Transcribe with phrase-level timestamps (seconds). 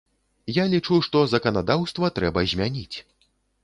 [0.55, 2.97] Я лічу, што заканадаўства трэба змяніць.